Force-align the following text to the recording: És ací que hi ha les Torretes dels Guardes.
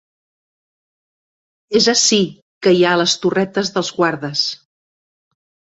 És 1.81 1.89
ací 1.95 2.21
que 2.65 2.75
hi 2.79 2.83
ha 2.93 2.97
les 3.03 3.17
Torretes 3.27 3.73
dels 3.79 3.95
Guardes. 4.01 4.47